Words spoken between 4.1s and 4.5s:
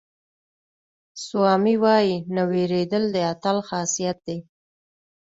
دی.